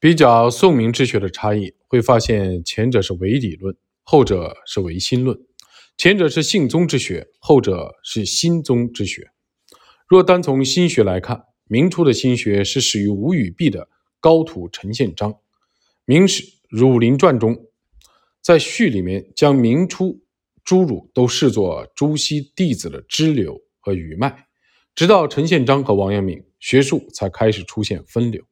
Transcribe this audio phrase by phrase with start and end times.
[0.00, 5.36] 比较宋明之学的差异，会发现前者是唯理论，后者是唯心论；
[5.96, 9.30] 前者是性宗之学，后者是心宗之学。
[10.06, 13.88] 若单从心学来看，明初的心学是始于吴语弼的
[14.20, 15.32] 高徒陈宪章。
[16.04, 17.66] 《明史·儒林传》中，
[18.40, 20.22] 在序里面将明初
[20.62, 24.46] 诸儒都视作朱熹弟子的支流和余脉，
[24.94, 28.44] 直到陈宪章和王阳明，学术才开始出现分流。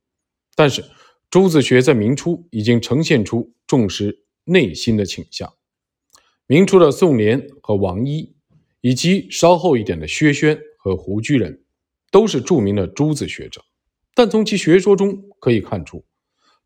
[0.56, 0.84] 但是，
[1.28, 5.52] 朱子学在明初已经呈现出重视内心的倾向。
[6.46, 8.34] 明初的宋濂和王一，
[8.80, 11.64] 以及稍后一点的薛轩和胡居仁，
[12.12, 13.60] 都是著名的朱子学者。
[14.14, 16.04] 但从其学说中可以看出，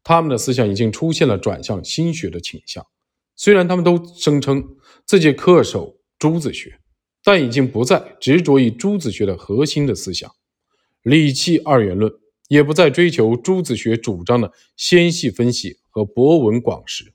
[0.04, 2.86] 他们的思想已经出现了转向心学的倾向。
[3.34, 6.78] 虽然他们都声称自己恪守朱子学，
[7.24, 10.30] 但已经不再执着于朱子学的核心的思想——
[11.02, 12.12] 理气二元论。
[12.50, 17.12] 也不再追求朱子学主张的纤细分析和博闻广识，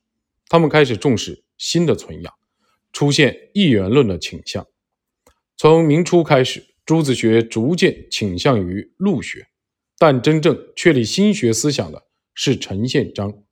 [0.47, 2.33] 他们开始重视新的存养，
[2.93, 4.65] 出现一元论的倾向。
[5.57, 9.47] 从明初开始，朱子学逐渐倾向于陆学，
[9.97, 13.43] 但真正确立新学思想的是陈宪章。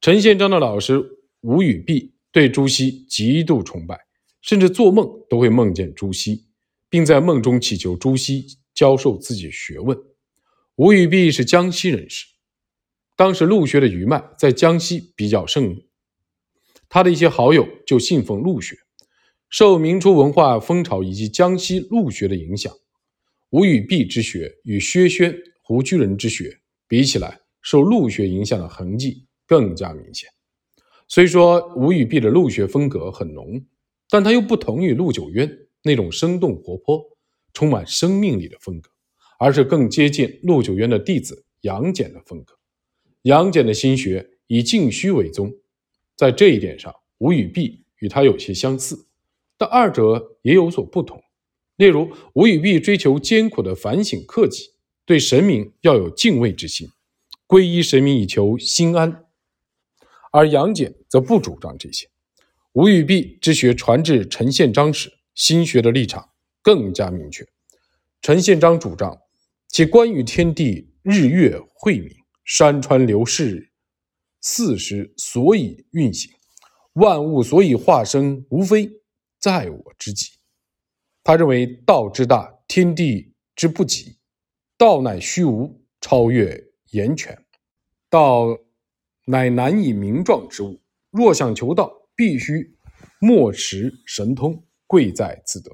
[0.00, 1.02] 陈宪章的老师
[1.40, 3.98] 吴语弼对朱熹极度崇拜，
[4.42, 6.44] 甚至做梦都会梦见朱熹，
[6.88, 9.98] 并在梦中祈求朱熹教授自己学问。
[10.76, 12.26] 吴语弼是江西人士，
[13.16, 15.74] 当时陆学的余脉在江西比较盛，
[16.86, 18.76] 他的一些好友就信奉陆学。
[19.48, 22.70] 受明初文化风潮以及江西陆学的影响，
[23.48, 30.28] 吴语弼之学与薛轩、胡居仁之学比起来，受陆学影响的痕迹更加明显。
[31.08, 33.64] 虽说吴语弼的陆学风格很浓，
[34.10, 35.50] 但他又不同于陆九渊
[35.82, 37.02] 那种生动活泼、
[37.54, 38.90] 充满生命力的风格。
[39.38, 42.54] 而是更接近陆九渊的弟子杨戬的风格。
[43.22, 45.52] 杨戬的心学以静虚为宗，
[46.14, 49.06] 在这一点上，吴与弼与他有些相似，
[49.58, 51.22] 但二者也有所不同。
[51.76, 54.70] 例如，吴与弼追求艰苦的反省克己，
[55.04, 56.88] 对神明要有敬畏之心，
[57.46, 59.10] 皈依神明以求心安；
[60.32, 62.08] 而杨戬则不主张这些。
[62.72, 66.30] 吴语弼之学传至陈宪章时，心学的立场
[66.62, 67.46] 更加明确。
[68.22, 69.18] 陈宪章主张。
[69.76, 72.10] 其关于天地日月晦明、
[72.46, 73.70] 山川流逝、
[74.40, 76.32] 四时所以运行、
[76.94, 78.90] 万物所以化生，无非
[79.38, 80.30] 在我之己。
[81.22, 84.16] 他认为道之大，天地之不及；
[84.78, 86.58] 道乃虚无，超越
[86.92, 87.34] 言权；
[88.08, 88.58] 道
[89.26, 90.80] 乃难以名状之物。
[91.10, 92.74] 若想求道，必须
[93.20, 95.70] 莫持神通，贵在自得。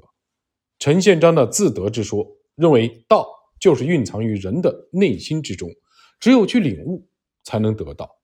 [0.77, 3.25] 陈宪章的自得之说，认为道。
[3.63, 5.73] 就是蕴藏于人的内心之中，
[6.19, 7.07] 只有去领悟，
[7.45, 8.17] 才能得到。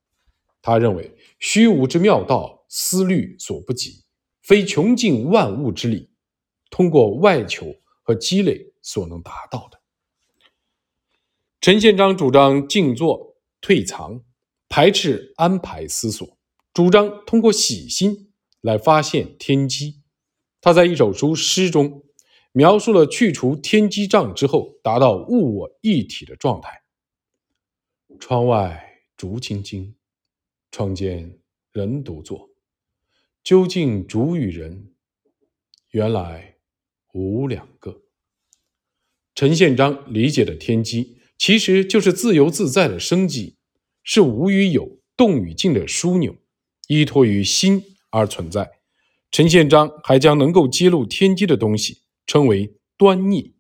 [0.62, 4.04] 他认为虚无之妙道，思虑所不及，
[4.42, 6.10] 非穷尽万物之理，
[6.70, 7.74] 通过外求
[8.04, 9.80] 和积累所能达到的。
[11.62, 14.22] 陈宪章主张静坐退藏，
[14.68, 16.38] 排斥安排思索，
[16.74, 20.02] 主张通过喜心来发现天机。
[20.60, 22.04] 他在一首书诗中。
[22.52, 26.82] 描述了去除天机障之后，达到物我一体的状态。
[28.20, 29.96] 窗外竹青青，
[30.72, 31.40] 窗间
[31.72, 32.50] 人独坐。
[33.44, 34.94] 究竟竹与人，
[35.92, 36.58] 原来
[37.14, 38.02] 无两个。
[39.36, 43.56] 陈宪章理解的天机，其实就是自由自在的生机，
[44.04, 46.36] 是无与有、动与静的枢纽，
[46.88, 48.80] 依托于心而存在。
[49.32, 52.02] 陈宪章还将能够揭露天机的东西。
[52.30, 53.56] 称为端逆，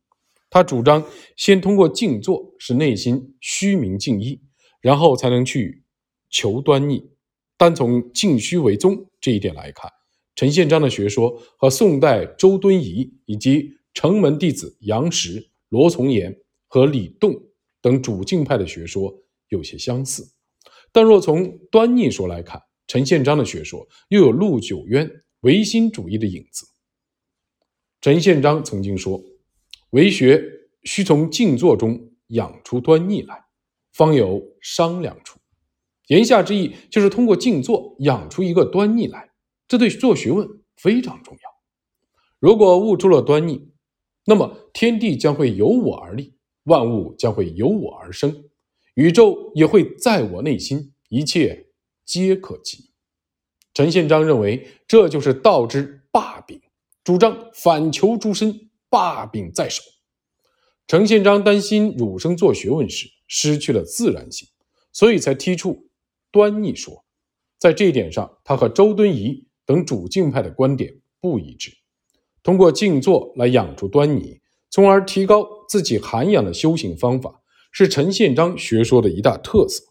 [0.47, 1.03] 他主张
[1.35, 4.43] 先通过静坐使内心虚明静意，
[4.79, 5.83] 然后才能去
[6.29, 7.09] 求端逆。
[7.57, 9.91] 单从静虚为宗这一点来看，
[10.35, 17.33] 陈宪章的学说和宋代周敦颐以及城门弟子杨时、罗从言和李栋
[17.81, 20.31] 等主静派的学说有些相似。
[20.91, 25.09] 但若从端逆说来看，陈宪章的学说又有陆九渊
[25.39, 26.67] 唯心主义的影子。
[28.01, 29.21] 陈宪章曾经说
[29.91, 30.41] ：“为学
[30.83, 33.43] 需从静坐中养出端倪来，
[33.91, 35.37] 方有商量处。”
[36.07, 39.31] 言下之意就是通过静坐养出一个端倪来，
[39.67, 40.47] 这对做学问
[40.77, 41.49] 非常重要。
[42.39, 43.73] 如果悟出了端倪，
[44.25, 48.45] 那么天地将会由我而立，万物将会由我而生，
[48.93, 51.67] 宇宙也会在我内心，一切
[52.05, 52.91] 皆可及。
[53.73, 56.61] 陈宪章认为，这就是道之霸柄。
[57.09, 59.81] 主张反求诸身，霸柄在手。
[60.85, 64.47] 陈宪章担心儒生做学问时失去了自然性，
[64.93, 65.89] 所以才提出
[66.31, 67.03] 端逆说。
[67.57, 71.71] 在这一点上，他和周敦颐等主静派的观点不一致。
[72.43, 74.39] 通过静坐来养出端倪，
[74.69, 77.41] 从而提高自己涵养的修行方法，
[77.71, 79.83] 是陈宪章学说的一大特色。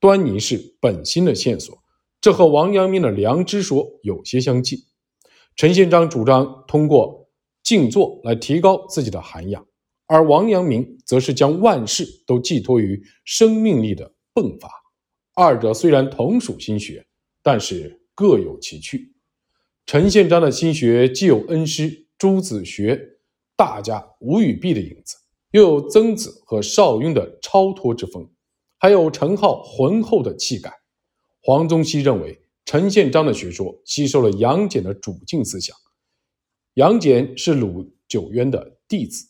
[0.00, 1.78] 端倪是本心的线索，
[2.22, 4.78] 这和王阳明的良知说有些相近。
[5.58, 7.28] 陈宪章主张通过
[7.64, 9.66] 静坐来提高自己的涵养，
[10.06, 14.70] 而王阳明则是将万事都寄托于生命力的迸发。
[15.34, 17.04] 二者虽然同属心学，
[17.42, 19.12] 但是各有其趣。
[19.84, 23.18] 陈宪章的心学既有恩师朱子学
[23.56, 25.16] 大家吴与弼的影子，
[25.50, 28.30] 又有曾子和邵雍的超脱之风，
[28.78, 30.72] 还有陈浩浑厚的气概。
[31.42, 32.40] 黄宗羲认为，
[32.70, 35.74] 陈宪章的学说吸收了杨戬的主静思想。
[36.74, 39.26] 杨戬是陆九渊的弟子，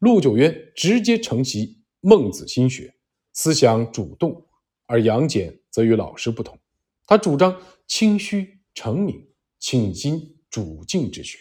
[0.00, 2.94] 陆九渊直接承袭孟子心学，
[3.32, 4.46] 思想主动。
[4.84, 6.58] 而杨戬则与老师不同，
[7.06, 9.26] 他主张清虚澄明、
[9.58, 11.38] 清心主静之学。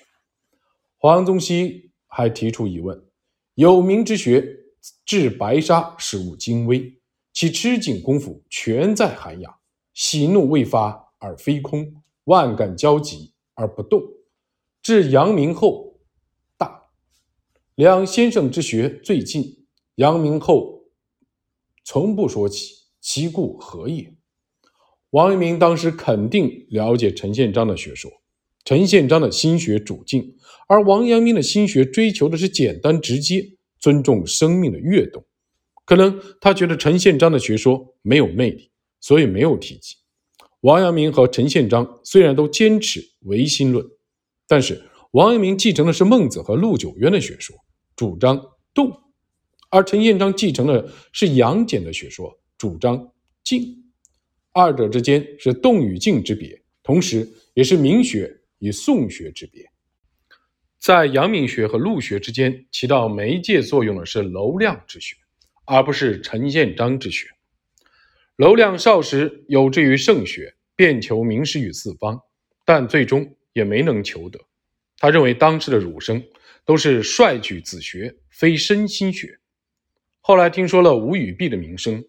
[0.95, 2.97] 黄宗羲还提出疑问：
[3.55, 4.41] 有名之学，
[5.05, 7.01] 治白沙始悟精微，
[7.33, 9.53] 其吃紧功夫全在涵养，
[9.93, 14.01] 喜怒未发而非空，万感交集而不动。
[14.81, 15.99] 至阳明后
[16.57, 16.89] 大，
[17.75, 19.65] 两先生之学最近，
[19.95, 20.85] 阳明后
[21.85, 22.81] 从不说起。
[22.99, 24.13] 其故何也？
[25.09, 28.11] 王阳明当时肯定了解陈宪章的学说，
[28.63, 30.35] 陈宪章的心学主静，
[30.67, 35.25] 而王阳明的心学追求的是简单直接，尊重生命的跃动。
[35.83, 39.95] 可能他觉得陈宪章的学说没有魅力，所以没有提及。
[40.61, 43.83] 王阳明和陈宪章虽然都坚持唯心论，
[44.47, 44.79] 但是
[45.11, 47.55] 王阳明继承的是孟子和陆九渊的学说，
[47.95, 48.39] 主张
[48.73, 48.95] 动，
[49.69, 52.39] 而陈宪章继承的是杨戬的学说。
[52.59, 53.11] 主张
[53.43, 53.85] 静，
[54.51, 59.65] 二者之间是动与静之别，同时也是明学与宋学之别。
[60.79, 65.15] 在阳明学和陆学之间起到媒介作用的是娄亮之学，
[65.65, 67.25] 而不是陈宪章之学。
[68.41, 72.19] 娄亮少时有志于圣学，便求名师于四方，
[72.65, 74.39] 但最终也没能求得。
[74.97, 76.23] 他认为当时的儒生
[76.65, 79.37] 都是率举子学，非身心学。
[80.21, 82.03] 后来听说了吴语弼的名声。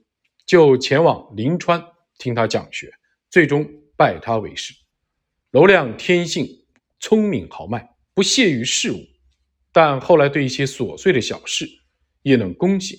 [0.47, 1.85] 就前往临川
[2.17, 2.91] 听他讲学，
[3.29, 4.73] 最终拜他为师。
[5.51, 6.49] 娄亮天性
[6.99, 8.97] 聪明豪迈，不屑于事物，
[9.71, 11.69] 但后来对一些琐碎的小事
[12.23, 12.99] 也能恭行。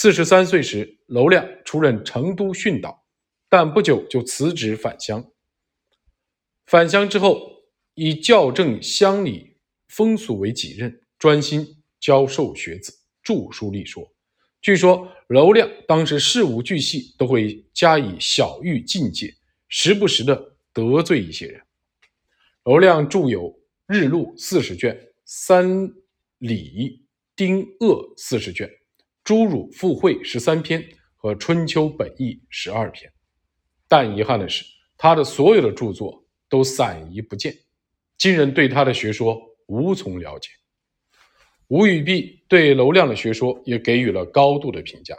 [0.00, 3.04] 四十三岁时，娄亮出任成都训导，
[3.48, 5.28] 但不久就辞职返乡。
[6.66, 7.64] 返乡之后，
[7.94, 9.56] 以校正乡里
[9.88, 14.08] 风俗为己任，专心教授学子，著书立说。
[14.62, 19.34] 据说娄亮当时事无巨细都会加以小谕进戒，
[19.66, 21.60] 时不时的得罪一些人。
[22.62, 23.50] 娄亮著有
[23.88, 24.94] 《日录》四十卷，
[25.24, 25.92] 《三
[26.38, 27.04] 礼
[27.34, 28.68] 丁鄂》四十卷，
[29.28, 30.82] 《诸儒附会》十三篇
[31.14, 33.12] 和《春秋本义》十二篇。
[33.86, 34.64] 但遗憾的是，
[34.96, 37.54] 他的所有的著作都散遗不见，
[38.16, 40.48] 今人对他的学说无从了解。
[41.66, 45.14] 吴语弼对娄亮的学说也给予了高度的评价。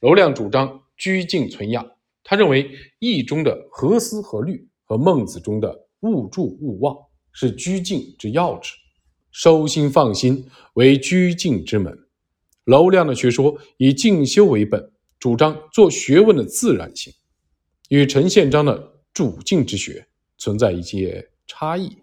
[0.00, 1.86] 娄亮主张居静存养，
[2.24, 6.96] 他认为易中的何思何虑和孟子中的勿助勿忘
[7.32, 8.72] 是居静之要旨，
[9.30, 11.94] 收心放心为居静之门。
[12.66, 17.12] 娄亮的学说以静修为本，主张做学问的自然性，
[17.90, 21.96] 与陈宪章的主静之学存在一些差异。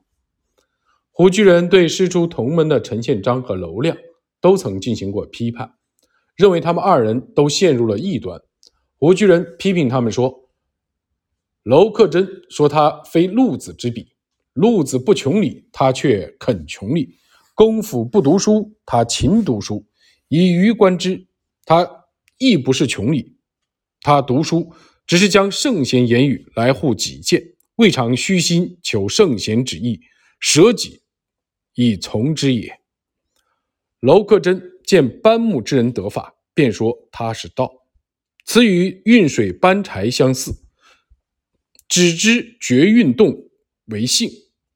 [1.12, 3.98] 胡居仁对师出同门的陈宪章和娄亮
[4.40, 5.74] 都曾进行过批判，
[6.38, 8.42] 认为他们二人都陷入了异端。
[8.98, 10.50] 胡居仁批评他们说
[11.64, 14.14] ：“娄克真说他非陆子之比，
[14.54, 17.18] 陆子不穷理，他却肯穷理；
[17.54, 19.86] 功夫不读书，他勤读书。
[20.36, 21.28] 以余观之，
[21.64, 22.06] 他
[22.40, 23.38] 亦不是穷理，
[24.02, 24.74] 他读书
[25.06, 30.02] 只是将圣贤言语来护己见，未尝虚心求圣贤旨意，
[30.40, 31.04] 舍己。”
[31.76, 32.80] 以从之也。
[34.00, 37.72] 娄克真见搬木之人得法，便说他是道，
[38.44, 40.56] 此与运水搬柴相似。
[41.88, 43.36] 只知觉运动
[43.86, 44.32] 为性，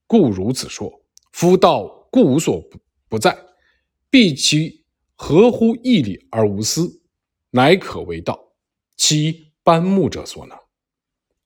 [0.06, 1.04] 故如此说。
[1.32, 3.36] 夫道故无所不不在，
[4.12, 4.86] 必其
[5.18, 7.02] 合乎义理而无私，
[7.50, 8.54] 乃可为道。
[8.96, 10.58] 其搬木者所能。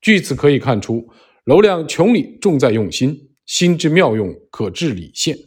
[0.02, 1.10] 据此可以看出，
[1.46, 3.30] 娄亮穷理重在用心。
[3.46, 5.38] 心之妙用，可治理现。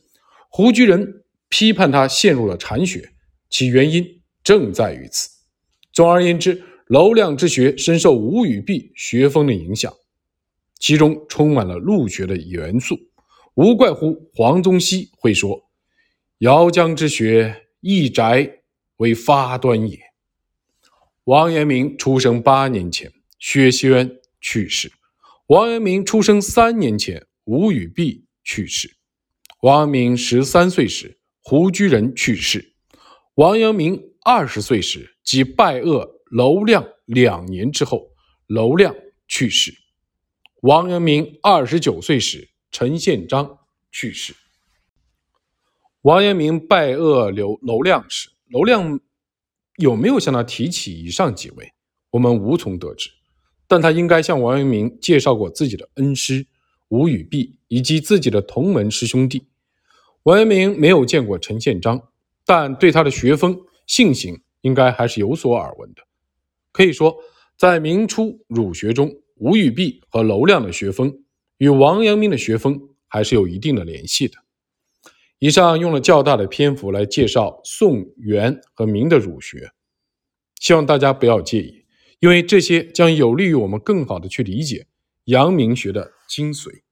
[0.51, 3.13] 胡居仁批判他陷入了禅学，
[3.49, 4.05] 其原因
[4.43, 5.31] 正在于此。
[5.93, 9.93] 总而言之，楼亮之学深受吴与弼学风的影响，
[10.79, 12.99] 其中充满了陆学的元素，
[13.55, 15.71] 无怪乎黄宗羲会说
[16.39, 18.63] ：“姚江之学，一宅
[18.97, 20.01] 为发端也。”
[21.25, 24.89] 王阳明出生八年前，薛轩去世；
[25.49, 28.89] 王阳明出生三年前，吴与弼去世；
[29.61, 32.61] 王阳明十三岁时，胡居仁去世；
[33.35, 38.09] 王阳明二十岁时，即拜谒娄亮两年之后，
[38.47, 38.95] 娄亮
[39.29, 39.73] 去世；
[40.63, 43.59] 王阳明二十九岁时，陈宪章
[43.91, 44.35] 去世。
[46.05, 49.01] 王阳明拜谒刘娄亮时，娄亮。
[49.79, 51.73] 有没有向他提起以上几位，
[52.11, 53.11] 我们无从得知。
[53.67, 56.47] 但他应该向王阳明介绍过自己的恩师
[56.89, 59.49] 吴与弼以及自己的同门师兄弟。
[60.25, 62.01] 王阳明没有见过陈宪章，
[62.45, 66.03] 但对他的学风性行应该还是有所耳闻的。
[66.71, 67.17] 可以说，
[67.57, 71.25] 在明初儒学中，吴与弼和娄亮的学风
[71.57, 74.37] 与王阳明的学风还是有一定的联系的。
[75.41, 79.73] 以上用了较大的篇幅来介绍宋、元和明的儒学，
[80.61, 81.85] 希望大家不要介意，
[82.21, 84.87] 因为这些将有利于我们更好的去理解
[85.25, 86.84] 阳明学的精髓。